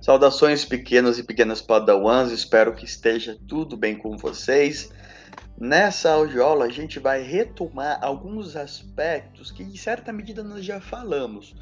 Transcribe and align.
Saudações 0.00 0.64
pequenos 0.64 1.18
e 1.18 1.22
pequenas 1.22 1.60
padawans, 1.60 2.32
espero 2.32 2.74
que 2.74 2.86
esteja 2.86 3.38
tudo 3.46 3.76
bem 3.76 3.94
com 3.94 4.16
vocês. 4.16 4.90
Nessa 5.58 6.12
audiola 6.12 6.64
a 6.64 6.70
gente 6.70 6.98
vai 6.98 7.22
retomar 7.22 7.98
alguns 8.00 8.56
aspectos 8.56 9.50
que 9.50 9.62
em 9.62 9.76
certa 9.76 10.10
medida 10.10 10.42
nós 10.42 10.64
já 10.64 10.80
falamos. 10.80 11.54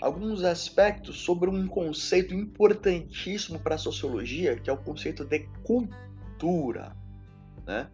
Alguns 0.00 0.42
aspectos 0.42 1.20
sobre 1.20 1.50
um 1.50 1.66
conceito 1.66 2.32
importantíssimo 2.32 3.60
para 3.60 3.74
a 3.74 3.78
sociologia, 3.78 4.56
que 4.56 4.70
é 4.70 4.72
o 4.72 4.78
conceito 4.78 5.22
de 5.22 5.40
cultura. 5.62 6.96
Né? 7.66 7.88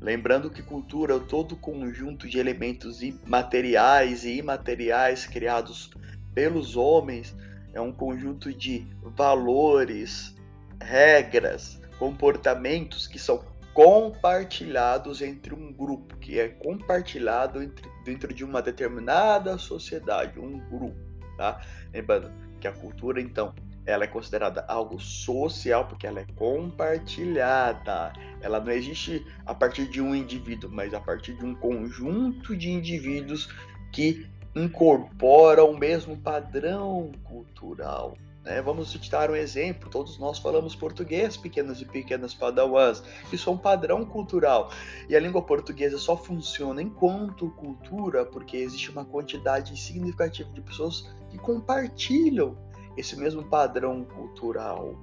Lembrando 0.00 0.50
que 0.50 0.62
cultura 0.62 1.16
é 1.16 1.20
todo 1.20 1.56
conjunto 1.56 2.26
de 2.26 2.38
elementos 2.38 3.00
materiais 3.26 4.24
e 4.24 4.38
imateriais 4.38 5.26
criados 5.26 5.90
pelos 6.34 6.74
homens 6.74 7.36
é 7.72 7.80
um 7.80 7.92
conjunto 7.92 8.52
de 8.52 8.86
valores, 9.16 10.34
regras, 10.80 11.80
comportamentos 11.98 13.06
que 13.06 13.18
são 13.18 13.44
compartilhados 13.74 15.22
entre 15.22 15.54
um 15.54 15.72
grupo, 15.72 16.16
que 16.18 16.38
é 16.38 16.48
compartilhado 16.48 17.62
entre, 17.62 17.88
dentro 18.04 18.32
de 18.34 18.44
uma 18.44 18.60
determinada 18.60 19.56
sociedade, 19.56 20.38
um 20.38 20.58
grupo, 20.68 20.98
tá? 21.36 21.60
Lembrando 21.92 22.30
que 22.60 22.68
a 22.68 22.72
cultura, 22.72 23.20
então, 23.20 23.54
ela 23.84 24.04
é 24.04 24.06
considerada 24.06 24.64
algo 24.68 25.00
social 25.00 25.86
porque 25.86 26.06
ela 26.06 26.20
é 26.20 26.26
compartilhada. 26.36 28.12
Ela 28.40 28.60
não 28.60 28.70
existe 28.70 29.26
a 29.44 29.54
partir 29.54 29.88
de 29.88 30.00
um 30.00 30.14
indivíduo, 30.14 30.70
mas 30.70 30.94
a 30.94 31.00
partir 31.00 31.34
de 31.34 31.44
um 31.44 31.54
conjunto 31.54 32.56
de 32.56 32.70
indivíduos 32.70 33.48
que 33.90 34.26
incorpora 34.54 35.64
o 35.64 35.76
mesmo 35.76 36.16
padrão 36.16 37.10
cultural. 37.24 38.16
Né? 38.44 38.60
Vamos 38.60 38.90
citar 38.90 39.30
um 39.30 39.36
exemplo: 39.36 39.88
todos 39.90 40.18
nós 40.18 40.38
falamos 40.38 40.74
português, 40.74 41.36
pequenos 41.36 41.80
e 41.80 41.84
pequenas 41.84 42.34
padawans. 42.34 43.02
Isso 43.32 43.48
é 43.48 43.52
um 43.52 43.58
padrão 43.58 44.04
cultural. 44.04 44.70
E 45.08 45.16
a 45.16 45.20
língua 45.20 45.42
portuguesa 45.42 45.98
só 45.98 46.16
funciona 46.16 46.82
enquanto 46.82 47.50
cultura 47.50 48.24
porque 48.24 48.56
existe 48.56 48.90
uma 48.90 49.04
quantidade 49.04 49.78
significativa 49.78 50.50
de 50.50 50.60
pessoas 50.60 51.08
que 51.30 51.38
compartilham 51.38 52.56
esse 52.96 53.16
mesmo 53.16 53.44
padrão 53.44 54.04
cultural. 54.04 54.94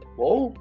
Tá 0.00 0.08
bom? 0.16 0.54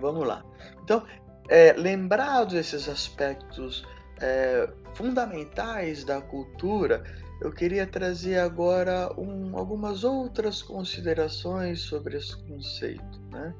Vamos 0.00 0.26
lá. 0.26 0.44
Então, 0.82 1.04
é, 1.48 1.72
lembrados 1.74 2.54
esses 2.54 2.88
aspectos 2.88 3.86
é, 4.20 4.68
fundamentais 4.94 6.04
da 6.04 6.20
cultura, 6.20 7.04
eu 7.40 7.52
queria 7.52 7.86
trazer 7.86 8.38
agora 8.38 9.12
um, 9.18 9.56
algumas 9.56 10.04
outras 10.04 10.62
considerações 10.62 11.80
sobre 11.80 12.16
esse 12.16 12.36
conceito. 12.44 13.20
Né? 13.30 13.54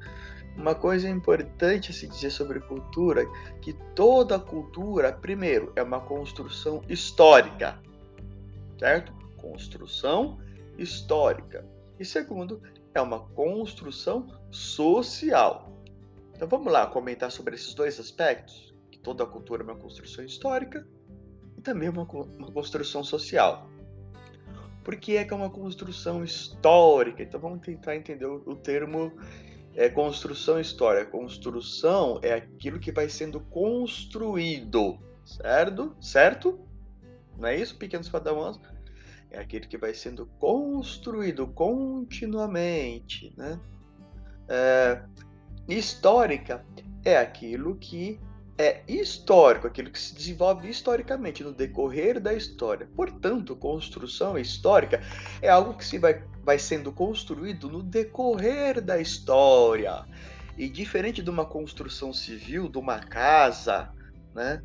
Uma 0.57 0.75
coisa 0.75 1.09
importante 1.09 1.91
a 1.91 1.95
se 1.95 2.07
dizer 2.07 2.31
sobre 2.31 2.61
cultura, 2.61 3.27
que 3.61 3.73
toda 3.95 4.39
cultura, 4.39 5.13
primeiro, 5.13 5.73
é 5.75 5.83
uma 5.83 6.01
construção 6.01 6.83
histórica, 6.89 7.81
certo? 8.79 9.13
Construção 9.37 10.39
histórica. 10.79 11.67
E 11.99 12.05
segundo, 12.05 12.63
é 12.95 13.01
uma 13.01 13.21
construção 13.21 14.29
social. 14.51 15.73
Então 16.35 16.47
vamos 16.47 16.73
lá 16.73 16.87
comentar 16.87 17.31
sobre 17.33 17.57
esses 17.57 17.75
dois 17.75 17.99
aspectos 17.99 18.74
toda 19.05 19.23
a 19.23 19.27
cultura 19.27 19.63
é 19.63 19.65
uma 19.65 19.77
construção 19.77 20.25
histórica 20.25 20.85
e 21.57 21.61
também 21.61 21.89
uma, 21.89 22.03
uma 22.03 22.51
construção 22.51 23.05
social. 23.05 23.69
Por 24.83 24.97
que 24.97 25.17
é 25.17 25.25
que 25.25 25.33
é 25.33 25.37
uma 25.37 25.51
construção 25.51 26.25
histórica? 26.25 27.23
Então 27.23 27.39
vamos 27.39 27.61
tentar 27.61 27.95
entender 27.95 28.27
o, 28.27 28.43
o 28.47 28.57
termo 28.57 29.13
é, 29.75 29.89
construção 29.89 30.59
histórica. 30.59 31.11
Construção 31.11 32.19
é 32.23 32.33
aquilo 32.33 32.81
que 32.81 32.91
vai 32.91 33.09
sendo 33.09 33.41
construído, 33.41 34.99
certo? 35.25 35.95
Certo? 36.01 36.59
Não 37.39 37.49
é 37.49 37.57
isso, 37.57 37.77
pequenos 37.77 38.09
padawans? 38.09 38.59
É 39.31 39.39
aquele 39.39 39.67
que 39.67 39.77
vai 39.77 39.93
sendo 39.93 40.27
construído 40.39 41.47
continuamente, 41.49 43.35
né? 43.37 43.61
É, 44.49 45.03
histórica 45.67 46.65
é 47.05 47.17
aquilo 47.17 47.77
que 47.77 48.21
é 48.57 48.83
histórico, 48.87 49.67
aquilo 49.67 49.91
que 49.91 49.99
se 49.99 50.15
desenvolve 50.15 50.69
historicamente 50.69 51.43
no 51.43 51.53
decorrer 51.53 52.21
da 52.21 52.33
história. 52.33 52.89
Portanto, 52.95 53.57
construção 53.57 54.39
histórica 54.39 55.03
é 55.43 55.49
algo 55.49 55.75
que 55.75 55.85
se 55.85 55.99
vai, 55.99 56.23
vai 56.43 56.59
sendo 56.59 56.93
construído 56.93 57.69
no 57.69 57.83
decorrer 57.83 58.81
da 58.81 59.01
história. 59.01 60.05
E 60.57 60.69
diferente 60.69 61.21
de 61.21 61.31
uma 61.31 61.45
construção 61.45 62.13
civil, 62.13 62.69
de 62.69 62.79
uma 62.79 63.01
casa, 63.01 63.91
né, 64.33 64.63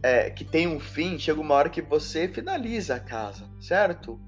é, 0.00 0.30
que 0.30 0.44
tem 0.44 0.68
um 0.68 0.78
fim, 0.78 1.18
chega 1.18 1.40
uma 1.40 1.54
hora 1.54 1.68
que 1.68 1.82
você 1.82 2.28
finaliza 2.28 2.94
a 2.94 3.00
casa, 3.00 3.50
certo? 3.60 4.20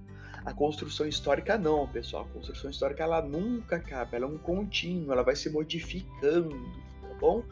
A 0.45 0.53
construção 0.53 1.07
histórica 1.07 1.57
não, 1.59 1.87
pessoal. 1.87 2.25
A 2.25 2.33
construção 2.33 2.71
histórica 2.71 3.05
ela 3.05 3.23
nunca 3.23 3.77
acaba, 3.77 4.17
ela 4.17 4.25
é 4.25 4.29
um 4.29 4.39
contínuo, 4.39 5.13
ela 5.13 5.23
vai 5.23 5.37
se 5.37 5.51
modificando, 5.51 6.57
tá 7.03 7.15
bom? 7.21 7.45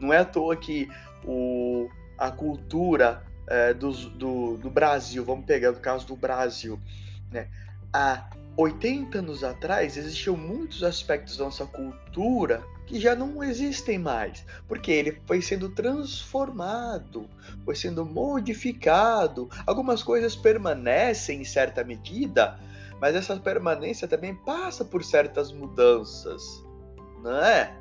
Não 0.00 0.12
é 0.12 0.18
à 0.18 0.24
toa 0.24 0.56
que 0.56 0.88
o, 1.24 1.88
a 2.18 2.30
cultura 2.30 3.22
é, 3.46 3.74
do, 3.74 3.92
do, 3.92 4.56
do, 4.56 4.70
Brasil, 4.70 5.24
vamos 5.24 5.44
pegar 5.44 5.70
o 5.70 5.80
caso 5.80 6.06
do 6.06 6.16
Brasil, 6.16 6.78
né? 7.30 7.48
há 7.92 8.28
80 8.56 9.18
anos 9.18 9.44
atrás 9.44 9.96
existiam 9.96 10.36
muitos 10.36 10.82
aspectos 10.82 11.36
da 11.36 11.44
nossa 11.44 11.66
cultura 11.66 12.62
que 12.86 13.00
já 13.00 13.14
não 13.14 13.42
existem 13.42 13.98
mais, 13.98 14.44
porque 14.68 14.90
ele 14.92 15.20
foi 15.26 15.42
sendo 15.42 15.68
transformado, 15.68 17.28
foi 17.64 17.74
sendo 17.74 18.04
modificado. 18.04 19.50
Algumas 19.66 20.02
coisas 20.02 20.36
permanecem 20.36 21.40
em 21.40 21.44
certa 21.44 21.82
medida, 21.82 22.58
mas 23.00 23.14
essa 23.14 23.36
permanência 23.36 24.06
também 24.06 24.34
passa 24.34 24.84
por 24.84 25.02
certas 25.04 25.50
mudanças, 25.52 26.64
não 27.22 27.44
é? 27.44 27.76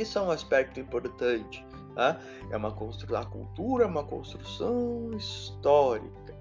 Isso 0.00 0.18
é 0.18 0.22
um 0.22 0.30
aspecto 0.30 0.80
importante. 0.80 1.64
Tá? 1.94 2.18
É 2.50 2.56
uma 2.56 2.72
construção, 2.72 3.20
a 3.20 3.24
cultura 3.24 3.84
é 3.84 3.86
uma 3.86 4.04
construção 4.04 5.10
histórica. 5.16 6.34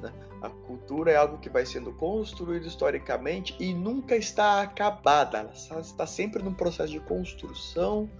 Né? 0.00 0.12
A 0.42 0.50
cultura 0.50 1.12
é 1.12 1.16
algo 1.16 1.38
que 1.38 1.48
vai 1.48 1.64
sendo 1.64 1.92
construído 1.92 2.66
historicamente 2.66 3.56
e 3.60 3.72
nunca 3.72 4.16
está 4.16 4.62
acabada. 4.62 5.50
Ela 5.70 5.80
está 5.80 6.06
sempre 6.06 6.42
num 6.42 6.54
processo 6.54 6.92
de 6.92 7.00
construção 7.00 8.10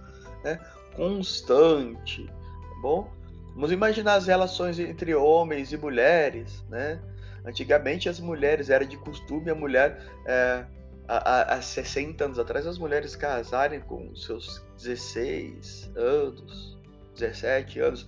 né? 0.43 0.59
constante. 0.95 2.25
Tá 2.25 2.81
bom? 2.81 3.09
Vamos 3.53 3.71
imaginar 3.71 4.15
as 4.15 4.27
relações 4.27 4.79
entre 4.79 5.13
homens 5.13 5.73
e 5.73 5.77
mulheres. 5.77 6.63
Né? 6.69 7.01
Antigamente 7.45 8.07
as 8.07 8.19
mulheres 8.19 8.69
era 8.69 8.85
de 8.85 8.97
costume 8.97 9.49
a 9.49 9.55
mulher 9.55 9.99
é, 10.25 10.65
há, 11.07 11.53
há 11.55 11.61
60 11.61 12.25
anos 12.25 12.39
atrás, 12.39 12.65
as 12.67 12.77
mulheres 12.77 13.15
casarem 13.15 13.79
com 13.79 14.15
seus 14.15 14.63
16 14.77 15.91
anos, 15.95 16.77
17 17.15 17.79
anos. 17.79 18.05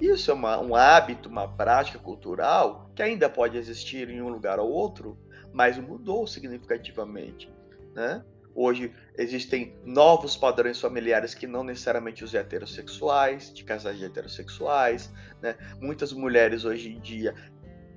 Isso 0.00 0.30
é 0.30 0.34
uma, 0.34 0.60
um 0.60 0.74
hábito, 0.74 1.28
uma 1.28 1.48
prática 1.48 1.98
cultural 1.98 2.90
que 2.94 3.02
ainda 3.02 3.28
pode 3.28 3.56
existir 3.56 4.08
em 4.10 4.20
um 4.20 4.28
lugar 4.28 4.58
ou 4.58 4.70
outro, 4.70 5.16
mas 5.52 5.78
mudou 5.78 6.26
significativamente. 6.26 7.50
Né? 7.94 8.24
Hoje 8.54 8.92
existem 9.16 9.74
novos 9.84 10.36
padrões 10.36 10.80
familiares 10.80 11.34
que 11.34 11.46
não 11.46 11.64
necessariamente 11.64 12.22
os 12.24 12.34
heterossexuais, 12.34 13.52
de 13.52 13.64
casais 13.64 14.02
heterossexuais. 14.02 15.10
Né? 15.40 15.56
Muitas 15.80 16.12
mulheres 16.12 16.64
hoje 16.64 16.90
em 16.90 17.00
dia 17.00 17.34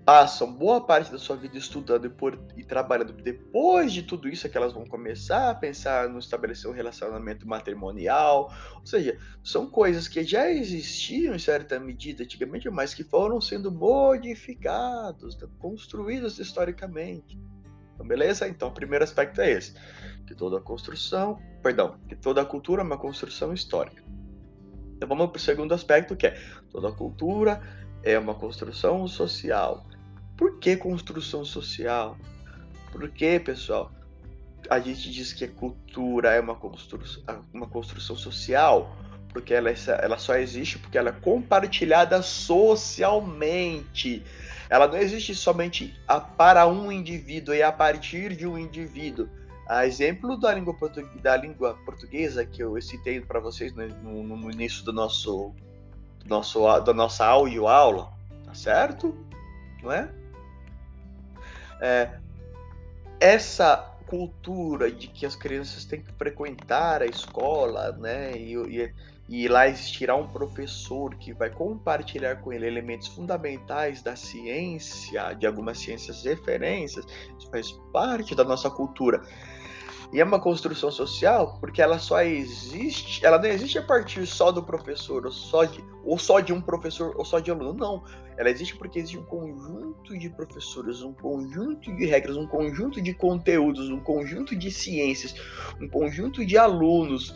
passam 0.06 0.54
boa 0.54 0.80
parte 0.80 1.12
da 1.12 1.18
sua 1.18 1.36
vida 1.36 1.57
estudando 1.57 2.06
e, 2.06 2.10
por, 2.10 2.40
e 2.56 2.63
trabalhando. 2.63 3.12
Depois 3.12 3.92
de 3.92 4.04
tudo 4.04 4.30
isso 4.30 4.46
é 4.46 4.50
que 4.50 4.56
elas 4.56 4.72
vão 4.72 4.86
começar 4.86 5.50
a 5.50 5.56
pensar 5.56 6.07
no 6.07 6.19
estabelecer 6.19 6.69
um 6.69 6.74
relacionamento 6.74 7.48
matrimonial. 7.48 8.54
Ou 8.75 8.86
seja, 8.86 9.18
são 9.44 9.68
coisas 9.68 10.07
que 10.07 10.24
já 10.24 10.50
existiam 10.50 11.34
em 11.34 11.40
certa 11.40 11.80
medida 11.80 12.24
antigamente, 12.24 12.69
mas 12.69 12.94
que 12.94 13.04
foram 13.04 13.42
sendo 13.42 13.72
modificados, 13.72 15.36
construídos 15.57 16.38
historicamente. 16.38 17.40
Então, 17.96 18.08
beleza? 18.08 18.48
Então, 18.48 18.68
o 18.68 18.74
primeiro 18.74 19.04
aspecto 19.04 19.42
é 19.42 19.51
esse. 19.54 19.74
Que 20.28 20.36
toda 20.36 20.62
construção, 20.62 21.40
perdão, 21.63 21.98
que 22.08 22.16
toda 22.16 22.46
cultura 22.46 22.84
é 22.84 22.86
uma 22.86 22.98
construção 22.98 23.54
histórica. 23.54 24.04
Então 24.96 25.10
vamos 25.10 25.31
para 25.31 25.38
o 25.38 25.42
segundo 25.42 25.74
aspecto, 25.74 26.16
que 26.16 26.28
é 26.28 26.40
toda 26.72 26.92
cultura 26.92 27.62
é 28.06 28.18
uma 28.19 28.36
construção 28.36 29.08
social. 29.08 29.84
Por 30.38 30.60
que 30.60 30.76
construção 30.76 31.46
social? 31.46 32.18
Porque, 32.92 33.40
pessoal, 33.40 33.92
a 34.70 34.80
gente 34.80 35.12
diz 35.12 35.34
que 35.34 35.46
a 35.46 35.50
cultura 35.50 36.34
é 36.34 36.40
uma 36.40 36.56
construção, 36.56 37.24
uma 37.54 37.68
construção 37.68 38.16
social 38.16 38.96
porque 39.36 39.54
ela, 39.54 39.70
ela 40.02 40.18
só 40.18 40.38
existe 40.38 40.80
porque 40.80 40.98
ela 40.98 41.10
é 41.10 41.12
compartilhada 41.12 42.22
socialmente. 42.22 44.24
Ela 44.70 44.88
não 44.88 44.96
existe 44.96 45.36
somente 45.36 45.94
a, 46.08 46.22
para 46.22 46.66
um 46.66 46.90
indivíduo 46.90 47.54
e 47.54 47.62
a 47.62 47.70
partir 47.70 48.34
de 48.34 48.48
um 48.48 48.58
indivíduo. 48.58 49.28
A 49.68 49.86
exemplo 49.86 50.40
da 50.40 50.54
língua, 50.54 50.74
da 51.22 51.36
língua 51.36 51.78
portuguesa 51.84 52.46
que 52.46 52.64
eu 52.64 52.82
citei 52.82 53.20
para 53.20 53.42
vocês 53.42 53.76
no, 53.76 53.86
no, 53.86 54.38
no, 54.38 54.50
início 54.50 54.86
do 54.86 54.94
nosso, 54.94 55.54
do 56.24 56.30
nosso 56.30 56.80
da 56.80 56.94
nossa 56.94 57.26
áudio 57.26 57.68
aula, 57.68 58.14
tá 58.46 58.54
certo? 58.54 59.14
Não 59.84 59.92
é? 59.92 60.10
É? 61.81 62.19
Essa 63.19 63.95
cultura 64.07 64.92
de 64.92 65.07
que 65.07 65.25
as 65.25 65.36
crianças 65.36 65.86
têm 65.86 66.01
que 66.01 66.12
frequentar 66.13 67.01
a 67.01 67.06
escola, 67.06 67.92
né? 67.94 68.33
E, 68.36 68.54
e, 68.54 68.94
e 69.27 69.48
lá 69.48 69.68
existirá 69.68 70.16
um 70.16 70.27
professor 70.27 71.16
que 71.16 71.33
vai 71.33 71.50
compartilhar 71.50 72.36
com 72.38 72.54
ele 72.54 72.68
elementos 72.68 73.07
fundamentais 73.07 74.04
da 74.04 74.16
ciência, 74.16 75.33
de 75.33 75.48
algumas 75.48 75.80
ciências 75.80 76.24
referências, 76.24 77.06
isso 77.38 77.50
faz 77.50 77.72
parte 77.92 78.36
da 78.36 78.44
nossa 78.44 78.69
cultura. 78.69 79.24
E 80.13 80.22
é 80.22 80.24
uma 80.24 80.39
construção 80.39 80.92
social 80.92 81.57
porque 81.60 81.81
ela 81.81 81.98
só 81.98 82.22
existe, 82.22 83.25
ela 83.25 83.39
não 83.39 83.50
existe 83.50 83.80
a 83.80 83.81
partir 83.81 84.25
só 84.27 84.51
do 84.51 84.62
professor, 84.62 85.25
ou 85.25 85.31
só 85.31 85.66
de, 85.66 85.83
ou 86.04 86.19
só 86.19 86.39
de 86.39 86.54
um 86.54 86.62
professor, 86.62 87.16
ou 87.18 87.25
só 87.25 87.39
de 87.39 87.50
aluno, 87.50 87.74
não. 87.74 88.04
Ela 88.38 88.50
existe 88.50 88.76
porque 88.76 89.00
existe 89.00 89.18
um 89.18 89.26
conjunto 89.26 90.18
de 90.18 90.30
professores, 90.30 91.02
um 91.02 91.14
conjunto 91.14 91.96
de 91.96 92.06
regras, 92.06 92.38
um 92.38 92.48
conjunto 92.48 93.02
de 93.02 93.14
conteúdos, 93.14 93.90
um 93.90 94.00
conjunto 94.00 94.56
de 94.56 94.72
ciências, 94.72 95.36
um 95.80 95.88
conjunto 95.88 96.46
de 96.46 96.58
alunos 96.58 97.34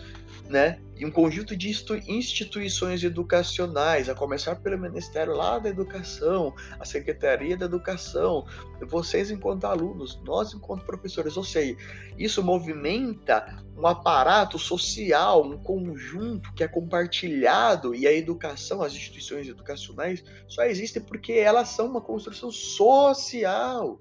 né, 0.50 0.80
e 0.98 1.06
um 1.06 1.12
conjunto 1.12 1.56
de 1.56 1.70
instituições 2.08 3.04
educacionais, 3.04 4.10
a 4.10 4.16
começar 4.16 4.56
pelo 4.56 4.80
Ministério 4.80 5.34
lá 5.36 5.60
da 5.60 5.70
Educação, 5.70 6.54
a 6.80 6.84
Secretaria 6.84 7.56
da 7.56 7.66
Educação, 7.66 8.46
vocês 8.88 9.30
enquanto 9.30 9.66
alunos, 9.66 10.20
nós 10.26 10.52
enquanto 10.54 10.86
professores, 10.86 11.38
ou 11.38 11.44
seja, 11.44 11.78
isso 12.18 12.44
movimenta 12.44 13.64
um 13.78 13.86
aparato 13.86 14.58
social, 14.58 15.46
um 15.46 15.58
conjunto 15.58 16.52
que 16.54 16.64
é 16.64 16.68
compartilhado 16.68 17.94
e 17.94 18.08
a 18.08 18.12
educação, 18.12 18.82
as 18.82 18.94
instituições 18.94 19.48
educacionais 19.48 20.24
só 20.48 20.64
existem 20.64 20.89
porque 20.98 21.34
elas 21.34 21.68
são 21.68 21.88
uma 21.88 22.00
construção 22.00 22.50
social, 22.50 24.00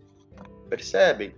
percebem? 0.68 1.34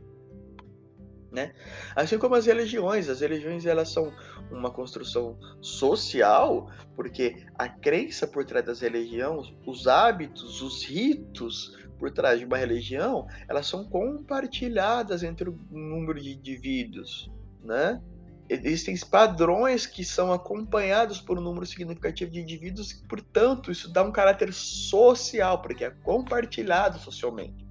Né? 1.32 1.55
Assim 1.97 2.19
como 2.19 2.35
as 2.35 2.47
religiões, 2.47 3.08
as 3.08 3.20
religiões 3.20 3.64
elas 3.64 3.88
são 3.88 4.12
uma 4.50 4.70
construção 4.70 5.38
social, 5.62 6.69
porque 6.97 7.47
a 7.55 7.69
crença 7.69 8.26
por 8.26 8.44
trás 8.44 8.67
das 8.67 8.81
religiões, 8.81 9.55
os 9.64 9.87
hábitos, 9.87 10.61
os 10.61 10.85
ritos 10.85 11.79
por 11.99 12.11
trás 12.11 12.41
de 12.41 12.44
uma 12.44 12.56
religião, 12.56 13.29
elas 13.49 13.67
são 13.67 13.85
compartilhadas 13.85 15.23
entre 15.23 15.49
o 15.49 15.58
número 15.70 16.20
de 16.20 16.32
indivíduos, 16.32 17.31
né? 17.62 18.02
Existem 18.50 18.99
padrões 18.99 19.87
que 19.87 20.05
são 20.05 20.32
acompanhados 20.32 21.20
por 21.20 21.38
um 21.38 21.41
número 21.41 21.64
significativo 21.64 22.32
de 22.32 22.41
indivíduos, 22.41 22.93
portanto, 23.08 23.70
isso 23.70 23.88
dá 23.93 24.02
um 24.02 24.11
caráter 24.11 24.52
social, 24.52 25.62
porque 25.62 25.85
é 25.85 25.91
compartilhado 25.91 26.99
socialmente. 26.99 27.64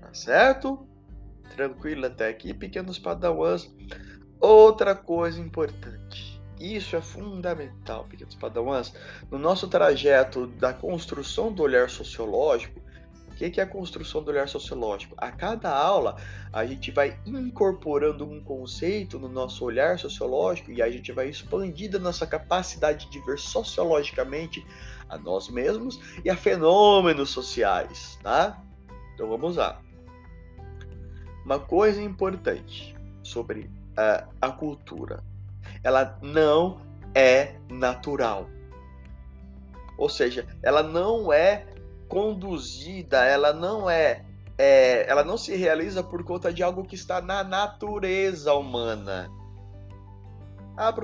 Tá 0.00 0.12
certo? 0.12 0.88
Tranquilo 1.54 2.06
até 2.06 2.28
aqui, 2.28 2.52
pequenos 2.52 2.98
padawans. 2.98 3.72
Outra 4.40 4.96
coisa 4.96 5.40
importante, 5.40 6.42
isso 6.58 6.96
é 6.96 7.00
fundamental, 7.00 8.04
pequenos 8.06 8.34
padawans, 8.34 8.92
no 9.30 9.38
nosso 9.38 9.68
trajeto 9.68 10.48
da 10.48 10.72
construção 10.72 11.52
do 11.52 11.62
olhar 11.62 11.88
sociológico, 11.88 12.80
o 13.36 13.50
que 13.50 13.60
é 13.60 13.64
a 13.64 13.66
construção 13.66 14.22
do 14.22 14.30
olhar 14.30 14.48
sociológico? 14.48 15.14
A 15.18 15.30
cada 15.30 15.70
aula, 15.70 16.16
a 16.50 16.64
gente 16.64 16.90
vai 16.90 17.20
incorporando 17.26 18.24
um 18.24 18.42
conceito 18.42 19.18
no 19.18 19.28
nosso 19.28 19.62
olhar 19.62 19.98
sociológico 19.98 20.72
e 20.72 20.80
a 20.80 20.90
gente 20.90 21.12
vai 21.12 21.28
expandindo 21.28 21.98
a 21.98 22.00
nossa 22.00 22.26
capacidade 22.26 23.10
de 23.10 23.20
ver 23.20 23.38
sociologicamente 23.38 24.66
a 25.08 25.18
nós 25.18 25.50
mesmos 25.50 26.00
e 26.24 26.30
a 26.30 26.36
fenômenos 26.36 27.28
sociais, 27.28 28.18
tá? 28.22 28.62
Então 29.14 29.28
vamos 29.28 29.56
lá. 29.56 29.82
Uma 31.44 31.60
coisa 31.60 32.02
importante 32.02 32.96
sobre 33.22 33.70
a, 33.96 34.26
a 34.40 34.50
cultura. 34.50 35.22
Ela 35.84 36.18
não 36.22 36.80
é 37.14 37.54
natural. 37.70 38.48
Ou 39.98 40.08
seja, 40.08 40.46
ela 40.62 40.82
não 40.82 41.32
é 41.32 41.66
conduzida, 42.08 43.24
ela 43.24 43.52
não 43.52 43.88
é, 43.88 44.24
é, 44.58 45.08
ela 45.08 45.24
não 45.24 45.36
se 45.36 45.54
realiza 45.54 46.02
por 46.02 46.24
conta 46.24 46.52
de 46.52 46.62
algo 46.62 46.84
que 46.84 46.94
está 46.94 47.20
na 47.20 47.44
natureza 47.44 48.54
humana. 48.54 49.30
Ah, 50.76 50.94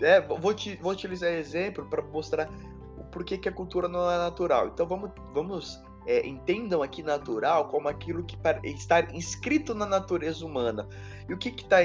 é, 0.00 0.20
vou, 0.20 0.54
te, 0.54 0.76
vou 0.76 0.92
utilizar 0.92 1.30
exemplo 1.30 1.86
para 1.86 2.02
mostrar 2.02 2.48
por 3.10 3.24
que, 3.24 3.38
que 3.38 3.48
a 3.48 3.52
cultura 3.52 3.88
não 3.88 4.10
é 4.10 4.18
natural. 4.18 4.68
Então 4.68 4.86
vamos, 4.86 5.10
vamos 5.32 5.82
é, 6.06 6.26
entendam 6.26 6.82
aqui 6.82 7.02
natural 7.02 7.68
como 7.68 7.88
aquilo 7.88 8.22
que 8.24 8.38
está 8.64 9.00
inscrito 9.12 9.74
na 9.74 9.84
natureza 9.84 10.44
humana. 10.46 10.88
E 11.28 11.34
o 11.34 11.38
que 11.38 11.48
está? 11.48 11.78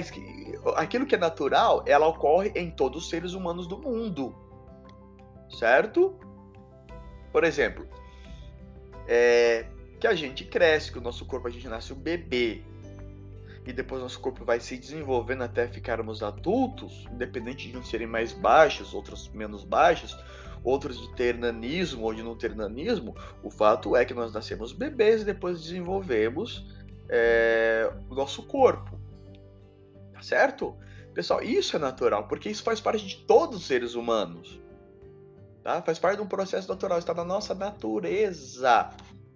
Aquilo 0.75 1.05
que 1.05 1.15
é 1.15 1.17
natural, 1.17 1.83
ela 1.87 2.07
ocorre 2.07 2.51
em 2.55 2.69
todos 2.69 3.03
os 3.03 3.09
seres 3.09 3.33
humanos 3.33 3.67
do 3.67 3.77
mundo. 3.79 4.35
Certo? 5.49 6.15
Por 7.31 7.43
exemplo, 7.43 7.87
é, 9.13 9.65
que 9.99 10.07
a 10.07 10.15
gente 10.15 10.45
cresce, 10.45 10.89
que 10.89 10.97
o 10.97 11.01
nosso 11.01 11.25
corpo 11.25 11.45
a 11.45 11.51
gente 11.51 11.67
nasce 11.67 11.91
um 11.91 11.97
bebê. 11.97 12.61
E 13.67 13.73
depois 13.73 14.01
nosso 14.01 14.19
corpo 14.21 14.45
vai 14.45 14.61
se 14.61 14.77
desenvolvendo 14.77 15.43
até 15.43 15.67
ficarmos 15.67 16.23
adultos, 16.23 17.05
independente 17.11 17.69
de 17.69 17.77
uns 17.77 17.89
serem 17.89 18.07
mais 18.07 18.31
baixos, 18.31 18.93
outros 18.93 19.27
menos 19.33 19.65
baixos, 19.65 20.17
outros 20.63 20.97
de 20.97 21.13
ter 21.15 21.37
nanismo 21.37 22.05
ou 22.05 22.13
de 22.13 22.23
não 22.23 22.37
ter 22.37 22.55
nanismo, 22.55 23.13
o 23.43 23.51
fato 23.51 23.97
é 23.97 24.05
que 24.05 24.13
nós 24.13 24.33
nascemos 24.33 24.71
bebês 24.71 25.23
e 25.23 25.25
depois 25.25 25.61
desenvolvemos 25.61 26.65
é, 27.09 27.91
o 28.09 28.15
nosso 28.15 28.43
corpo. 28.43 28.97
Tá 30.13 30.21
certo? 30.21 30.73
Pessoal, 31.13 31.43
isso 31.43 31.75
é 31.75 31.79
natural, 31.79 32.29
porque 32.29 32.49
isso 32.49 32.63
faz 32.63 32.79
parte 32.79 33.05
de 33.05 33.17
todos 33.17 33.57
os 33.57 33.65
seres 33.67 33.93
humanos. 33.93 34.61
Tá? 35.63 35.81
Faz 35.81 35.99
parte 35.99 36.17
de 36.17 36.23
um 36.23 36.27
processo 36.27 36.67
natural, 36.67 36.99
está 36.99 37.13
na 37.13 37.23
nossa 37.23 37.53
natureza 37.53 38.89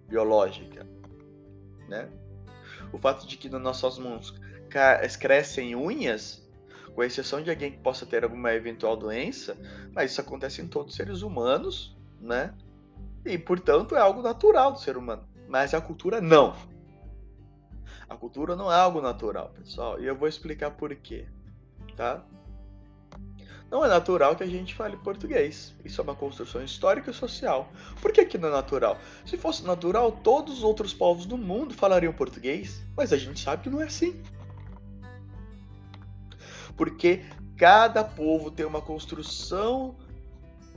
biológica. 0.08 0.86
Né? 1.88 2.08
O 2.92 2.98
fato 2.98 3.26
de 3.26 3.36
que 3.36 3.48
nas 3.48 3.62
nossas 3.62 3.98
mãos 3.98 4.34
crescem 5.18 5.74
unhas 5.74 6.44
com 6.94 7.02
exceção 7.02 7.42
de 7.42 7.50
alguém 7.50 7.72
que 7.72 7.78
possa 7.78 8.06
ter 8.06 8.24
alguma 8.24 8.52
eventual 8.54 8.96
doença, 8.96 9.56
mas 9.92 10.12
isso 10.12 10.20
acontece 10.20 10.62
em 10.62 10.66
todos 10.66 10.92
os 10.92 10.96
seres 10.96 11.22
humanos, 11.22 11.96
né? 12.20 12.54
E, 13.24 13.36
portanto, 13.36 13.94
é 13.94 14.00
algo 14.00 14.22
natural 14.22 14.72
do 14.72 14.78
ser 14.78 14.96
humano. 14.96 15.22
Mas 15.46 15.74
a 15.74 15.80
cultura 15.80 16.20
não. 16.20 16.56
A 18.08 18.16
cultura 18.16 18.56
não 18.56 18.72
é 18.72 18.76
algo 18.76 19.00
natural, 19.00 19.50
pessoal. 19.50 20.00
E 20.00 20.06
eu 20.06 20.16
vou 20.16 20.26
explicar 20.26 20.70
por 20.70 20.94
quê, 20.94 21.26
tá? 21.96 22.24
Não 23.70 23.84
é 23.84 23.88
natural 23.88 24.36
que 24.36 24.44
a 24.44 24.46
gente 24.46 24.74
fale 24.74 24.96
português. 24.96 25.74
Isso 25.84 26.00
é 26.00 26.04
uma 26.04 26.14
construção 26.14 26.62
histórica 26.62 27.10
e 27.10 27.14
social. 27.14 27.70
Por 28.00 28.12
que, 28.12 28.24
que 28.24 28.38
não 28.38 28.48
é 28.48 28.52
natural? 28.52 28.98
Se 29.24 29.36
fosse 29.36 29.64
natural, 29.64 30.12
todos 30.12 30.58
os 30.58 30.64
outros 30.64 30.94
povos 30.94 31.26
do 31.26 31.36
mundo 31.36 31.74
falariam 31.74 32.12
português. 32.12 32.82
Mas 32.96 33.12
a 33.12 33.16
gente 33.16 33.40
sabe 33.40 33.64
que 33.64 33.70
não 33.70 33.80
é 33.80 33.86
assim 33.86 34.22
porque 36.76 37.24
cada 37.56 38.04
povo 38.04 38.50
tem 38.50 38.66
uma 38.66 38.82
construção 38.82 39.96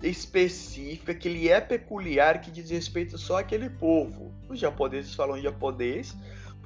específica 0.02 1.14
que 1.14 1.28
lhe 1.28 1.50
é 1.50 1.60
peculiar, 1.60 2.40
que 2.40 2.50
diz 2.50 2.70
respeito 2.70 3.18
só 3.18 3.40
àquele 3.40 3.70
povo. 3.70 4.34
Os 4.48 4.58
japoneses 4.58 5.14
falam 5.14 5.42
japonês 5.42 6.16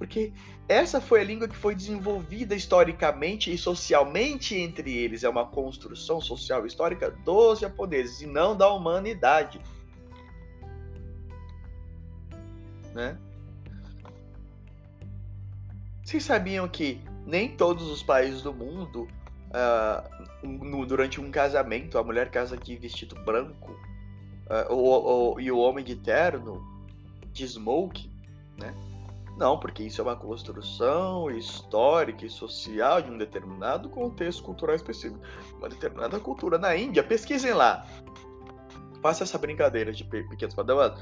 porque 0.03 0.33
essa 0.67 0.99
foi 0.99 1.21
a 1.21 1.23
língua 1.23 1.47
que 1.47 1.55
foi 1.55 1.73
desenvolvida 1.73 2.53
historicamente 2.53 3.53
e 3.53 3.57
socialmente 3.57 4.53
entre 4.53 4.93
eles. 4.97 5.23
É 5.23 5.29
uma 5.29 5.45
construção 5.45 6.19
social 6.19 6.65
histórica 6.65 7.09
dos 7.09 7.59
japoneses 7.59 8.19
e 8.19 8.27
não 8.27 8.53
da 8.53 8.69
humanidade. 8.69 9.61
Né? 12.93 13.17
Vocês 16.03 16.25
sabiam 16.25 16.67
que 16.67 16.99
nem 17.25 17.55
todos 17.55 17.89
os 17.89 18.03
países 18.03 18.41
do 18.41 18.53
mundo 18.53 19.07
uh, 19.51 20.45
no, 20.45 20.85
durante 20.85 21.21
um 21.21 21.31
casamento, 21.31 21.97
a 21.97 22.03
mulher 22.03 22.29
casa 22.29 22.55
aqui 22.55 22.75
vestido 22.75 23.15
branco 23.23 23.71
uh, 24.49 24.73
o, 24.73 25.35
o, 25.35 25.39
e 25.39 25.49
o 25.49 25.57
homem 25.59 25.85
de 25.85 25.95
terno, 25.95 26.61
de 27.31 27.47
smoke, 27.47 28.11
né? 28.57 28.75
Não, 29.37 29.59
porque 29.59 29.83
isso 29.83 29.99
é 29.99 30.03
uma 30.03 30.15
construção 30.15 31.29
histórica 31.31 32.25
e 32.25 32.29
social 32.29 33.01
de 33.01 33.09
um 33.09 33.17
determinado 33.17 33.89
contexto 33.89 34.43
cultural 34.43 34.75
específico, 34.75 35.19
uma 35.57 35.69
determinada 35.69 36.19
cultura. 36.19 36.57
Na 36.57 36.75
Índia, 36.75 37.03
pesquisem 37.03 37.53
lá. 37.53 37.85
Faça 39.01 39.23
essa 39.23 39.37
brincadeira 39.37 39.91
de 39.91 40.03
pequenos 40.03 40.53
padrões. 40.53 40.93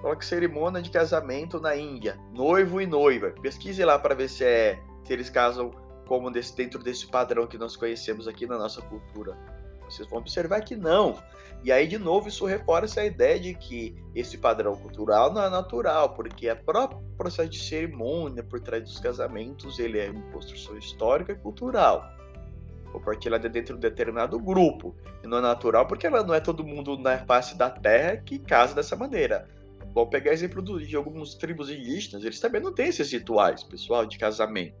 Coloque 0.00 0.24
cerimônia 0.24 0.82
de 0.82 0.90
casamento 0.90 1.60
na 1.60 1.76
Índia, 1.76 2.18
noivo 2.32 2.80
e 2.80 2.86
noiva. 2.86 3.30
Pesquise 3.42 3.84
lá 3.84 3.98
para 3.98 4.14
ver 4.14 4.28
se 4.28 4.44
é 4.44 4.82
se 5.04 5.12
eles 5.12 5.28
casam 5.28 5.70
como 6.06 6.30
desse, 6.30 6.54
dentro 6.56 6.82
desse 6.82 7.06
padrão 7.06 7.46
que 7.46 7.58
nós 7.58 7.76
conhecemos 7.76 8.26
aqui 8.26 8.46
na 8.46 8.58
nossa 8.58 8.82
cultura. 8.82 9.36
Vocês 9.88 10.08
vão 10.08 10.18
observar 10.18 10.60
que 10.62 10.76
não. 10.76 11.22
E 11.62 11.72
aí, 11.72 11.86
de 11.86 11.98
novo, 11.98 12.28
isso 12.28 12.44
reforça 12.44 13.00
a 13.00 13.06
ideia 13.06 13.40
de 13.40 13.54
que 13.54 13.96
esse 14.14 14.36
padrão 14.36 14.76
cultural 14.76 15.32
não 15.32 15.42
é 15.42 15.48
natural, 15.48 16.14
porque 16.14 16.50
o 16.50 16.56
próprio 16.56 17.00
processo 17.16 17.48
de 17.48 17.58
cerimônia 17.58 18.42
por 18.42 18.60
trás 18.60 18.82
dos 18.82 19.00
casamentos, 19.00 19.78
ele 19.78 19.98
é 19.98 20.10
uma 20.10 20.30
construção 20.30 20.76
histórica 20.76 21.32
e 21.32 21.36
cultural. 21.36 22.04
Compartilhada 22.92 23.48
dentro 23.48 23.74
de 23.74 23.78
um 23.78 23.90
determinado 23.90 24.38
grupo. 24.38 24.94
E 25.22 25.26
não 25.26 25.38
é 25.38 25.40
natural 25.40 25.86
porque 25.86 26.06
ela 26.06 26.22
não 26.22 26.34
é 26.34 26.40
todo 26.40 26.62
mundo 26.62 26.98
na 26.98 27.18
face 27.24 27.56
da 27.56 27.70
terra 27.70 28.18
que 28.18 28.38
casa 28.38 28.74
dessa 28.74 28.94
maneira. 28.94 29.48
Vamos 29.94 30.10
pegar 30.10 30.32
exemplo 30.32 30.60
de 30.62 30.96
algumas 30.96 31.34
tribos 31.34 31.70
indígenas, 31.70 32.24
eles 32.24 32.40
também 32.40 32.60
não 32.60 32.72
têm 32.72 32.88
esses 32.88 33.10
rituais, 33.12 33.62
pessoal, 33.62 34.04
de 34.04 34.18
casamento. 34.18 34.74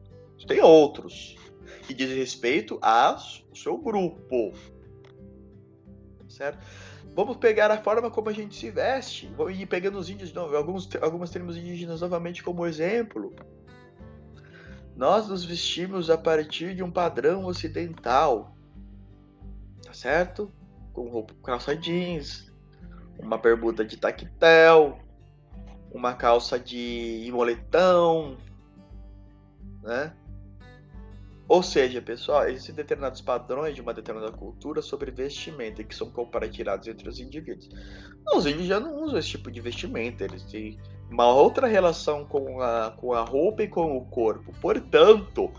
Tem 0.46 0.60
outros 0.60 1.36
que 1.86 1.94
dizem 1.94 2.18
respeito 2.18 2.78
ao 2.82 3.16
seu 3.54 3.78
grupo 3.78 4.52
certo? 6.34 6.58
Vamos 7.14 7.36
pegar 7.36 7.70
a 7.70 7.78
forma 7.78 8.10
como 8.10 8.28
a 8.28 8.32
gente 8.32 8.56
se 8.56 8.70
veste. 8.70 9.30
Ir 9.50 9.66
pegando 9.66 9.98
os 9.98 10.10
índios 10.10 10.30
de 10.30 10.34
novo, 10.34 10.56
alguns, 10.56 10.88
algumas 11.00 11.30
tribos 11.30 11.56
indígenas 11.56 12.00
novamente 12.00 12.42
como 12.42 12.66
exemplo. 12.66 13.34
Nós 14.96 15.28
nos 15.28 15.44
vestimos 15.44 16.10
a 16.10 16.16
partir 16.16 16.74
de 16.74 16.82
um 16.82 16.90
padrão 16.90 17.44
ocidental, 17.46 18.56
tá 19.82 19.92
certo? 19.92 20.52
Com 20.92 21.08
roupa, 21.08 21.34
calça 21.44 21.74
jeans, 21.74 22.52
uma 23.18 23.36
bermuda 23.36 23.84
de 23.84 23.96
taquetel, 23.96 24.98
uma 25.92 26.14
calça 26.14 26.58
de 26.58 27.28
moletão, 27.32 28.36
né? 29.82 30.12
Ou 31.46 31.62
seja, 31.62 32.00
pessoal, 32.00 32.48
existem 32.48 32.74
determinados 32.74 33.20
padrões 33.20 33.74
de 33.74 33.82
uma 33.82 33.92
determinada 33.92 34.32
cultura 34.32 34.80
sobre 34.80 35.10
vestimenta 35.10 35.84
que 35.84 35.94
são 35.94 36.10
compartilhados 36.10 36.88
entre 36.88 37.06
os 37.08 37.20
indivíduos. 37.20 37.68
Os 38.34 38.46
índios 38.46 38.66
já 38.66 38.80
não 38.80 39.02
usam 39.02 39.18
esse 39.18 39.28
tipo 39.28 39.50
de 39.50 39.60
vestimenta, 39.60 40.24
eles 40.24 40.42
têm 40.44 40.78
uma 41.10 41.26
outra 41.26 41.66
relação 41.66 42.24
com 42.24 42.62
a, 42.62 42.92
com 42.92 43.12
a 43.12 43.22
roupa 43.22 43.62
e 43.62 43.68
com 43.68 43.94
o 43.96 44.06
corpo. 44.06 44.52
Portanto, 44.58 45.52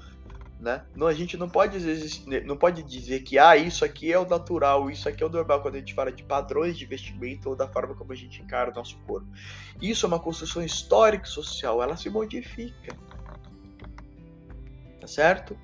né, 0.60 0.84
não, 0.96 1.06
a 1.06 1.14
gente 1.14 1.38
não 1.38 1.48
pode, 1.48 1.78
não 2.44 2.58
pode 2.58 2.82
dizer 2.82 3.22
que 3.22 3.38
ah, 3.38 3.56
isso 3.56 3.86
aqui 3.86 4.12
é 4.12 4.18
o 4.18 4.28
natural, 4.28 4.90
isso 4.90 5.08
aqui 5.08 5.22
é 5.22 5.26
o 5.28 5.30
normal 5.30 5.62
quando 5.62 5.76
a 5.76 5.80
gente 5.80 5.94
fala 5.94 6.12
de 6.12 6.24
padrões 6.24 6.76
de 6.76 6.86
vestimenta 6.88 7.48
ou 7.48 7.56
da 7.56 7.68
forma 7.68 7.94
como 7.94 8.12
a 8.12 8.16
gente 8.16 8.42
encara 8.42 8.72
o 8.72 8.74
nosso 8.74 8.98
corpo. 9.06 9.28
Isso 9.80 10.06
é 10.06 10.08
uma 10.08 10.20
construção 10.20 10.64
histórica 10.64 11.28
e 11.28 11.30
social, 11.30 11.84
ela 11.84 11.96
se 11.96 12.10
modifica. 12.10 12.98
Tá 15.00 15.06
certo? 15.06 15.56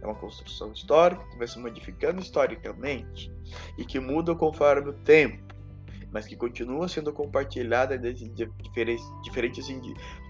É 0.00 0.06
uma 0.06 0.14
construção 0.14 0.72
histórica 0.72 1.24
que 1.30 1.38
vai 1.38 1.46
se 1.46 1.58
modificando 1.58 2.20
historicamente 2.20 3.32
e 3.76 3.84
que 3.84 3.98
muda 3.98 4.34
conforme 4.34 4.90
o 4.90 4.92
tempo, 4.92 5.54
mas 6.10 6.26
que 6.26 6.36
continua 6.36 6.88
sendo 6.88 7.12
compartilhada 7.12 7.98
de 7.98 8.28
diferentes, 8.62 9.04
diferentes 9.22 9.66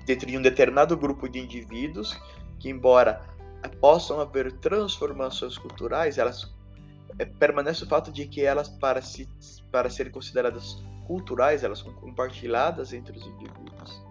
dentro 0.06 0.26
de 0.26 0.36
um 0.36 0.42
determinado 0.42 0.96
grupo 0.96 1.28
de 1.28 1.38
indivíduos 1.38 2.18
que, 2.58 2.68
embora 2.68 3.22
possam 3.80 4.20
haver 4.20 4.52
transformações 4.52 5.58
culturais, 5.58 6.18
elas 6.18 6.54
é, 7.18 7.24
permanece 7.24 7.84
o 7.84 7.88
fato 7.88 8.12
de 8.12 8.26
que 8.26 8.42
elas 8.42 8.68
para 8.68 9.02
se 9.02 9.28
para 9.70 9.90
serem 9.90 10.10
consideradas 10.10 10.82
culturais, 11.06 11.64
elas 11.64 11.80
são 11.80 11.92
compartilhadas 11.94 12.92
entre 12.92 13.16
os 13.16 13.26
indivíduos. 13.26 14.07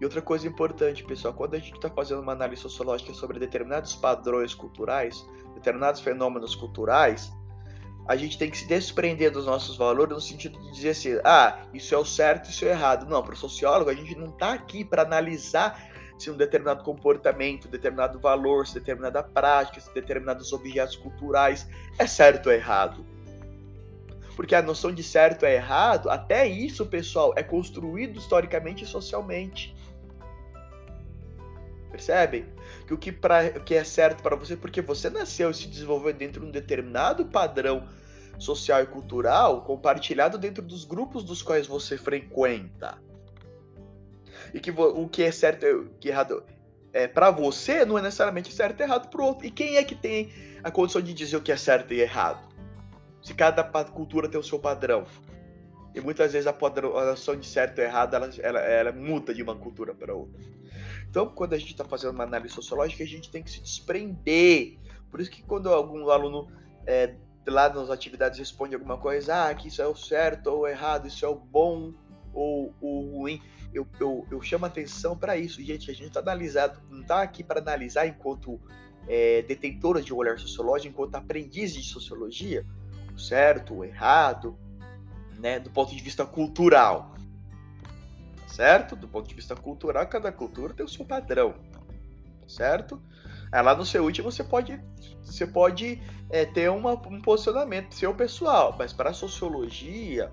E 0.00 0.04
outra 0.04 0.22
coisa 0.22 0.48
importante, 0.48 1.04
pessoal, 1.04 1.34
quando 1.34 1.54
a 1.54 1.58
gente 1.58 1.74
está 1.74 1.90
fazendo 1.90 2.22
uma 2.22 2.32
análise 2.32 2.62
sociológica 2.62 3.12
sobre 3.12 3.38
determinados 3.38 3.94
padrões 3.94 4.54
culturais, 4.54 5.26
determinados 5.54 6.00
fenômenos 6.00 6.54
culturais, 6.54 7.30
a 8.08 8.16
gente 8.16 8.38
tem 8.38 8.50
que 8.50 8.56
se 8.56 8.66
desprender 8.66 9.30
dos 9.30 9.44
nossos 9.44 9.76
valores 9.76 10.14
no 10.14 10.20
sentido 10.20 10.58
de 10.58 10.72
dizer 10.72 10.90
assim, 10.90 11.20
ah, 11.22 11.58
isso 11.74 11.94
é 11.94 11.98
o 11.98 12.04
certo, 12.04 12.48
isso 12.48 12.64
é 12.64 12.68
o 12.68 12.70
errado. 12.70 13.06
Não, 13.06 13.22
para 13.22 13.34
o 13.34 13.36
sociólogo, 13.36 13.90
a 13.90 13.94
gente 13.94 14.16
não 14.16 14.28
está 14.30 14.54
aqui 14.54 14.84
para 14.84 15.02
analisar 15.02 15.90
se 16.18 16.30
um 16.30 16.36
determinado 16.36 16.82
comportamento, 16.82 17.68
determinado 17.68 18.18
valor, 18.18 18.66
se 18.66 18.74
determinada 18.74 19.22
prática, 19.22 19.80
se 19.80 19.92
determinados 19.92 20.52
objetos 20.52 20.96
culturais 20.96 21.68
é 21.98 22.06
certo 22.06 22.46
ou 22.46 22.52
errado. 22.52 23.04
Porque 24.34 24.54
a 24.54 24.62
noção 24.62 24.92
de 24.92 25.02
certo 25.02 25.44
é 25.44 25.54
errado, 25.54 26.08
até 26.08 26.46
isso, 26.46 26.86
pessoal, 26.86 27.34
é 27.36 27.42
construído 27.42 28.18
historicamente 28.18 28.84
e 28.84 28.86
socialmente. 28.86 29.74
Percebem? 31.90 32.46
Que 32.86 32.94
o 32.94 32.98
que, 32.98 33.10
pra, 33.10 33.50
que 33.50 33.74
é 33.74 33.84
certo 33.84 34.22
para 34.22 34.36
você, 34.36 34.56
porque 34.56 34.80
você 34.80 35.10
nasceu 35.10 35.50
e 35.50 35.54
se 35.54 35.66
desenvolveu 35.66 36.12
dentro 36.12 36.40
de 36.40 36.46
um 36.46 36.50
determinado 36.50 37.24
padrão 37.26 37.88
social 38.38 38.82
e 38.82 38.86
cultural 38.86 39.62
compartilhado 39.62 40.38
dentro 40.38 40.62
dos 40.62 40.84
grupos 40.84 41.24
dos 41.24 41.42
quais 41.42 41.66
você 41.66 41.98
frequenta. 41.98 42.98
E 44.54 44.60
que 44.60 44.70
o 44.70 45.08
que 45.08 45.22
é 45.22 45.30
certo 45.30 45.64
e 45.64 45.88
que 46.00 46.08
é 46.08 46.12
errado 46.12 46.42
é 46.92 47.06
para 47.06 47.30
você 47.30 47.84
não 47.84 47.98
é 47.98 48.02
necessariamente 48.02 48.52
certo 48.52 48.80
e 48.80 48.82
errado 48.82 49.08
para 49.08 49.20
o 49.20 49.24
outro. 49.24 49.46
E 49.46 49.50
quem 49.50 49.76
é 49.76 49.84
que 49.84 49.94
tem 49.94 50.32
a 50.62 50.70
condição 50.70 51.00
de 51.00 51.12
dizer 51.12 51.36
o 51.36 51.42
que 51.42 51.52
é 51.52 51.56
certo 51.56 51.92
e 51.92 52.00
errado? 52.00 52.48
Se 53.22 53.34
cada 53.34 53.62
cultura 53.62 54.28
tem 54.28 54.40
o 54.40 54.42
seu 54.42 54.58
padrão. 54.58 55.04
E 55.94 56.00
muitas 56.00 56.32
vezes 56.32 56.46
a, 56.46 56.52
padrão, 56.52 56.92
de 57.38 57.46
certo 57.46 57.80
e 57.80 57.82
errado 57.82 58.14
ela, 58.14 58.30
ela, 58.38 58.60
ela 58.60 58.92
muda 58.92 59.34
de 59.34 59.42
uma 59.42 59.56
cultura 59.56 59.94
para 59.94 60.14
outra. 60.14 60.40
Então, 61.10 61.26
quando 61.26 61.54
a 61.54 61.58
gente 61.58 61.72
está 61.72 61.84
fazendo 61.84 62.12
uma 62.12 62.22
análise 62.22 62.54
sociológica, 62.54 63.02
a 63.02 63.06
gente 63.06 63.30
tem 63.30 63.42
que 63.42 63.50
se 63.50 63.60
desprender. 63.60 64.78
Por 65.10 65.20
isso 65.20 65.28
que 65.28 65.42
quando 65.42 65.68
algum 65.68 66.08
aluno 66.08 66.46
é, 66.86 67.16
lá 67.44 67.68
nas 67.68 67.90
atividades 67.90 68.38
responde 68.38 68.76
alguma 68.76 68.96
coisa, 68.96 69.48
ah, 69.48 69.54
que 69.54 69.66
isso 69.66 69.82
é 69.82 69.86
o 69.86 69.96
certo 69.96 70.46
ou 70.46 70.60
o 70.60 70.68
errado, 70.68 71.08
isso 71.08 71.24
é 71.24 71.28
o 71.28 71.34
bom 71.34 71.92
ou 72.32 72.72
o 72.80 73.18
ruim, 73.18 73.42
eu, 73.74 73.84
eu, 73.98 74.24
eu 74.30 74.40
chamo 74.40 74.66
atenção 74.66 75.18
para 75.18 75.36
isso, 75.36 75.60
gente. 75.60 75.90
A 75.90 75.94
gente 75.94 76.06
está 76.06 76.20
analisado, 76.20 76.80
não 76.88 77.00
está 77.00 77.22
aqui 77.22 77.42
para 77.42 77.60
analisar 77.60 78.06
enquanto 78.06 78.60
é, 79.08 79.42
detentora 79.42 80.00
de 80.00 80.14
um 80.14 80.16
olhar 80.16 80.38
sociológico, 80.38 80.92
enquanto 80.92 81.16
aprendiz 81.16 81.74
de 81.74 81.82
sociologia, 81.82 82.64
o 83.12 83.18
certo, 83.18 83.78
o 83.78 83.84
errado, 83.84 84.56
né, 85.40 85.58
do 85.58 85.70
ponto 85.70 85.92
de 85.94 86.00
vista 86.00 86.24
cultural 86.24 87.14
certo? 88.50 88.96
Do 88.96 89.08
ponto 89.08 89.28
de 89.28 89.34
vista 89.34 89.54
cultural, 89.54 90.06
cada 90.06 90.30
cultura 90.32 90.74
tem 90.74 90.84
o 90.84 90.88
seu 90.88 91.04
padrão, 91.04 91.54
certo? 92.46 93.00
Aí 93.52 93.62
lá 93.62 93.74
no 93.74 93.84
seu 93.84 94.04
último 94.04 94.30
você 94.30 94.44
pode, 94.44 94.80
você 95.22 95.46
pode 95.46 96.00
é, 96.28 96.44
ter 96.44 96.70
uma, 96.70 96.92
um 96.92 97.20
posicionamento 97.20 97.94
seu 97.94 98.14
pessoal, 98.14 98.74
mas 98.78 98.92
para 98.92 99.10
a 99.10 99.14
sociologia 99.14 100.30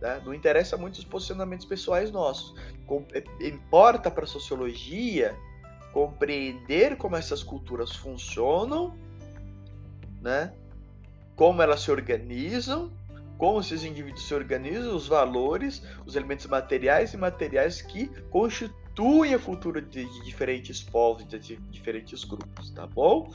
né, 0.00 0.20
não 0.24 0.34
interessa 0.34 0.76
muito 0.76 0.96
os 0.96 1.04
posicionamentos 1.04 1.66
pessoais 1.66 2.10
nossos. 2.10 2.54
Com, 2.86 3.04
é, 3.12 3.22
importa 3.46 4.10
para 4.10 4.24
a 4.24 4.28
sociologia 4.28 5.36
compreender 5.92 6.96
como 6.96 7.16
essas 7.16 7.42
culturas 7.42 7.92
funcionam, 7.92 8.96
né? 10.20 10.52
Como 11.34 11.62
elas 11.62 11.80
se 11.80 11.90
organizam 11.90 12.90
como 13.38 13.60
esses 13.60 13.84
indivíduos 13.84 14.26
se 14.26 14.34
organizam, 14.34 14.94
os 14.94 15.08
valores, 15.08 15.82
os 16.04 16.16
elementos 16.16 16.46
materiais 16.46 17.12
e 17.12 17.16
materiais 17.16 17.82
que 17.82 18.08
constituem 18.30 19.34
a 19.34 19.38
cultura 19.38 19.80
de, 19.80 20.04
de 20.04 20.24
diferentes 20.24 20.82
povos, 20.82 21.26
de, 21.26 21.38
de 21.38 21.56
diferentes 21.56 22.24
grupos, 22.24 22.70
tá 22.70 22.86
bom? 22.86 23.32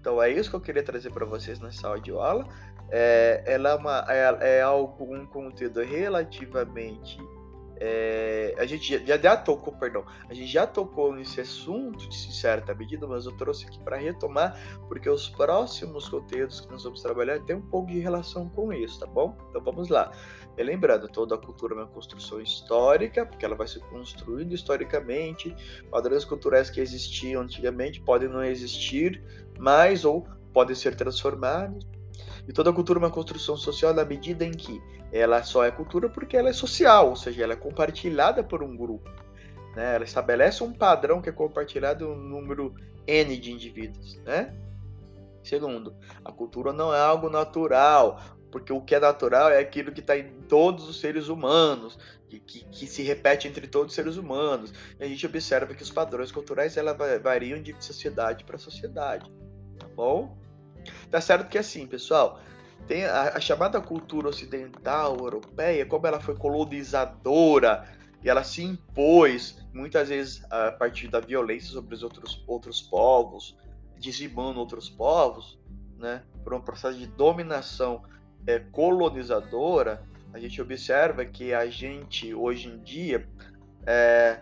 Então 0.00 0.22
é 0.22 0.30
isso 0.30 0.48
que 0.48 0.56
eu 0.56 0.60
queria 0.60 0.82
trazer 0.82 1.10
para 1.10 1.26
vocês 1.26 1.58
nessa 1.60 1.88
audioaula. 1.88 2.46
É, 2.90 3.42
ela 3.46 3.70
é, 3.70 3.74
uma, 3.74 4.04
é, 4.08 4.58
é 4.58 4.62
algo, 4.62 5.14
um 5.14 5.26
conteúdo 5.26 5.80
relativamente 5.82 7.18
é, 7.82 8.54
a 8.58 8.66
gente 8.66 9.02
já, 9.06 9.16
já, 9.16 9.36
tocou, 9.38 9.72
perdão, 9.72 10.04
a 10.28 10.34
gente 10.34 10.52
já 10.52 10.66
tocou 10.66 11.14
nesse 11.14 11.40
assunto 11.40 12.06
de 12.06 12.34
certa 12.34 12.74
medida, 12.74 13.06
mas 13.06 13.24
eu 13.24 13.32
trouxe 13.32 13.66
aqui 13.66 13.82
para 13.82 13.96
retomar, 13.96 14.54
porque 14.86 15.08
os 15.08 15.30
próximos 15.30 16.06
conteúdos 16.06 16.60
que 16.60 16.70
nós 16.70 16.84
vamos 16.84 17.00
trabalhar 17.00 17.40
tem 17.40 17.56
um 17.56 17.62
pouco 17.62 17.90
de 17.90 17.98
relação 17.98 18.50
com 18.50 18.70
isso, 18.70 19.00
tá 19.00 19.06
bom? 19.06 19.34
Então 19.48 19.62
vamos 19.62 19.88
lá. 19.88 20.12
E 20.58 20.62
lembrando, 20.62 21.08
toda 21.08 21.34
a 21.34 21.38
cultura 21.38 21.74
é 21.74 21.78
uma 21.78 21.86
construção 21.86 22.38
histórica, 22.38 23.24
porque 23.24 23.46
ela 23.46 23.56
vai 23.56 23.66
se 23.66 23.80
construindo 23.80 24.52
historicamente. 24.52 25.56
Padrões 25.90 26.26
culturais 26.26 26.68
que 26.68 26.80
existiam 26.80 27.40
antigamente 27.40 27.98
podem 28.02 28.28
não 28.28 28.44
existir 28.44 29.22
mais 29.58 30.04
ou 30.04 30.26
podem 30.52 30.74
ser 30.74 30.94
transformados 30.96 31.86
e 32.48 32.52
toda 32.52 32.72
cultura 32.72 32.98
é 32.98 33.02
uma 33.02 33.10
construção 33.10 33.56
social 33.56 33.94
na 33.94 34.04
medida 34.04 34.44
em 34.44 34.52
que 34.52 34.80
ela 35.12 35.42
só 35.42 35.64
é 35.64 35.70
cultura 35.70 36.08
porque 36.08 36.36
ela 36.36 36.50
é 36.50 36.52
social, 36.52 37.10
ou 37.10 37.16
seja, 37.16 37.42
ela 37.42 37.52
é 37.52 37.56
compartilhada 37.56 38.42
por 38.42 38.62
um 38.62 38.76
grupo. 38.76 39.10
Né? 39.74 39.94
Ela 39.94 40.04
estabelece 40.04 40.62
um 40.62 40.72
padrão 40.72 41.20
que 41.20 41.28
é 41.28 41.32
compartilhado 41.32 42.08
um 42.08 42.16
número 42.16 42.74
N 43.06 43.36
de 43.36 43.52
indivíduos. 43.52 44.16
Né? 44.24 44.54
Segundo, 45.42 45.94
a 46.24 46.32
cultura 46.32 46.72
não 46.72 46.94
é 46.94 47.00
algo 47.00 47.28
natural, 47.28 48.20
porque 48.50 48.72
o 48.72 48.80
que 48.80 48.94
é 48.94 49.00
natural 49.00 49.50
é 49.50 49.58
aquilo 49.58 49.92
que 49.92 50.00
está 50.00 50.16
em 50.16 50.28
todos 50.48 50.88
os 50.88 51.00
seres 51.00 51.28
humanos, 51.28 51.98
que, 52.28 52.38
que, 52.40 52.64
que, 52.64 52.86
se 52.86 53.02
repete 53.02 53.48
entre 53.48 53.66
todos 53.66 53.88
os 53.88 53.94
seres 53.94 54.16
humanos. 54.16 54.72
E 54.98 55.04
a 55.04 55.08
gente 55.08 55.24
observa 55.26 55.74
que 55.74 55.82
os 55.82 55.90
padrões 55.90 56.30
culturais 56.30 56.76
ela 56.76 56.92
variam 56.92 57.60
de 57.60 57.74
sociedade 57.84 58.44
para 58.44 58.58
sociedade. 58.58 59.30
bom? 59.94 60.39
Tá 61.10 61.20
certo 61.20 61.48
que 61.48 61.58
assim, 61.58 61.86
pessoal, 61.86 62.40
tem 62.86 63.04
a, 63.04 63.36
a, 63.36 63.40
chamada 63.40 63.80
cultura 63.80 64.28
ocidental, 64.28 65.16
europeia, 65.16 65.86
como 65.86 66.06
ela 66.06 66.20
foi 66.20 66.36
colonizadora 66.36 67.88
e 68.22 68.28
ela 68.28 68.44
se 68.44 68.62
impôs, 68.62 69.58
muitas 69.72 70.08
vezes 70.08 70.44
a 70.50 70.72
partir 70.72 71.08
da 71.08 71.20
violência 71.20 71.70
sobre 71.70 71.94
os 71.94 72.02
outros, 72.02 72.44
outros 72.46 72.82
povos, 72.82 73.56
dizimando 73.98 74.58
outros 74.58 74.88
povos, 74.88 75.58
né, 75.98 76.22
por 76.42 76.54
um 76.54 76.60
processo 76.60 76.98
de 76.98 77.06
dominação 77.06 78.02
é, 78.46 78.58
colonizadora, 78.58 80.02
a 80.32 80.38
gente 80.38 80.60
observa 80.60 81.24
que 81.24 81.52
a 81.52 81.66
gente, 81.66 82.34
hoje 82.34 82.68
em 82.68 82.78
dia, 82.78 83.28
é, 83.86 84.40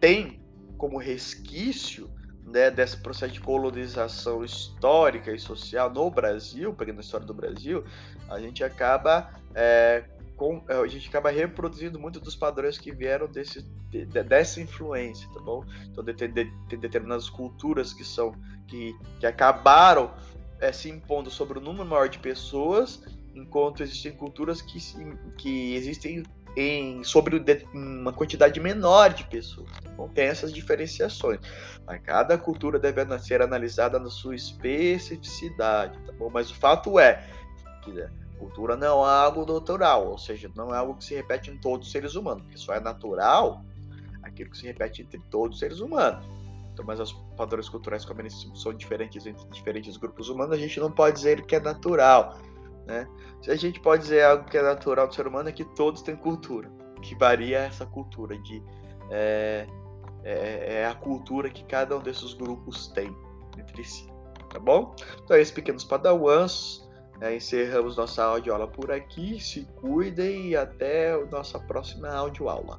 tem 0.00 0.40
como 0.76 0.98
resquício 0.98 2.10
né, 2.46 2.70
desse 2.70 2.96
processo 2.98 3.32
de 3.32 3.40
colonização 3.40 4.44
histórica 4.44 5.32
e 5.32 5.38
social 5.38 5.90
no 5.90 6.08
Brasil, 6.10 6.72
pegando 6.72 6.98
a 6.98 7.00
história 7.00 7.26
do 7.26 7.34
Brasil, 7.34 7.84
a 8.28 8.38
gente 8.38 8.62
acaba 8.62 9.30
é, 9.54 10.04
com, 10.36 10.62
é, 10.68 10.76
a 10.76 10.86
gente 10.86 11.08
acaba 11.08 11.30
reproduzindo 11.30 11.98
muito 11.98 12.20
dos 12.20 12.36
padrões 12.36 12.78
que 12.78 12.92
vieram 12.92 13.26
desse, 13.26 13.62
de, 13.90 14.04
dessa 14.04 14.60
influência, 14.60 15.28
tá 15.34 15.40
bom? 15.40 15.64
Então 15.86 16.04
tem, 16.04 16.14
de, 16.32 16.44
tem 16.68 16.78
determinadas 16.78 17.28
culturas 17.28 17.92
que 17.92 18.04
são 18.04 18.32
que, 18.68 18.94
que 19.18 19.26
acabaram 19.26 20.14
é, 20.60 20.70
se 20.70 20.88
impondo 20.88 21.30
sobre 21.30 21.58
o 21.58 21.60
número 21.60 21.84
maior 21.84 22.08
de 22.08 22.18
pessoas, 22.18 23.02
enquanto 23.34 23.82
existem 23.82 24.12
culturas 24.12 24.62
que, 24.62 24.78
que 25.36 25.74
existem 25.74 26.22
em, 26.56 27.04
sobre 27.04 27.44
uma 27.74 28.12
quantidade 28.12 28.58
menor 28.58 29.12
de 29.12 29.24
pessoas. 29.24 29.68
Bom? 29.96 30.08
Tem 30.08 30.26
essas 30.26 30.52
diferenciações. 30.52 31.38
Mas 31.86 32.00
cada 32.02 32.38
cultura 32.38 32.78
deve 32.78 33.18
ser 33.18 33.42
analisada 33.42 33.98
na 33.98 34.10
sua 34.10 34.34
especificidade, 34.34 35.98
tá 36.06 36.12
bom? 36.12 36.30
Mas 36.30 36.50
o 36.50 36.54
fato 36.54 36.98
é 36.98 37.28
que 37.82 37.92
né, 37.92 38.10
cultura 38.38 38.76
não 38.76 39.04
é 39.04 39.24
algo 39.24 39.44
natural, 39.50 40.08
ou 40.08 40.18
seja, 40.18 40.50
não 40.54 40.74
é 40.74 40.78
algo 40.78 40.94
que 40.94 41.04
se 41.04 41.14
repete 41.14 41.50
em 41.50 41.58
todos 41.58 41.86
os 41.86 41.92
seres 41.92 42.14
humanos, 42.14 42.42
porque 42.42 42.58
só 42.58 42.74
é 42.74 42.80
natural 42.80 43.64
aquilo 44.22 44.50
que 44.50 44.58
se 44.58 44.66
repete 44.66 45.02
entre 45.02 45.20
todos 45.30 45.56
os 45.56 45.60
seres 45.60 45.80
humanos. 45.80 46.26
Então, 46.72 46.84
mas 46.84 47.00
os 47.00 47.12
padrões 47.36 47.68
culturais 47.68 48.04
como 48.04 48.20
eles 48.20 48.46
são 48.54 48.74
diferentes 48.74 49.24
entre 49.26 49.46
diferentes 49.48 49.96
grupos 49.96 50.28
humanos, 50.28 50.52
a 50.52 50.58
gente 50.58 50.78
não 50.78 50.90
pode 50.90 51.16
dizer 51.16 51.46
que 51.46 51.56
é 51.56 51.60
natural, 51.60 52.36
né? 52.86 53.06
Se 53.42 53.50
a 53.50 53.56
gente 53.56 53.80
pode 53.80 54.02
dizer 54.02 54.22
algo 54.22 54.44
que 54.44 54.56
é 54.56 54.62
natural 54.62 55.08
do 55.08 55.14
ser 55.14 55.26
humano 55.26 55.48
é 55.48 55.52
que 55.52 55.64
todos 55.64 56.02
têm 56.02 56.16
cultura, 56.16 56.70
que 57.02 57.14
varia 57.14 57.58
essa 57.58 57.84
cultura 57.84 58.38
de 58.38 58.62
é, 59.10 59.66
é, 60.24 60.80
é 60.80 60.86
a 60.86 60.94
cultura 60.94 61.50
que 61.50 61.64
cada 61.64 61.96
um 61.96 62.00
desses 62.00 62.32
grupos 62.34 62.88
tem 62.88 63.14
entre 63.58 63.84
si, 63.84 64.08
tá 64.52 64.58
bom? 64.58 64.94
Então, 65.24 65.36
esses 65.36 65.52
pequenos 65.52 65.84
padawans, 65.84 66.86
é, 67.20 67.34
encerramos 67.34 67.96
nossa 67.96 68.22
audioaula 68.22 68.68
por 68.68 68.90
aqui. 68.90 69.40
Se 69.40 69.64
cuidem 69.76 70.48
e 70.48 70.56
até 70.56 71.12
a 71.12 71.24
nossa 71.26 71.58
próxima 71.58 72.08
audioaula. 72.08 72.78